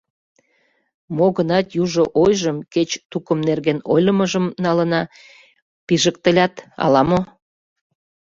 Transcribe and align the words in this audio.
Мо-гынат, 1.17 1.67
южо 1.81 2.03
ойжым— 2.23 2.57
кеч 2.73 2.89
тукым 3.11 3.39
нерген 3.47 3.79
ойлымыжым 3.93 4.45
налына— 4.63 5.01
«пижыктылят» 5.87 6.53
ала-мо. 6.83 7.19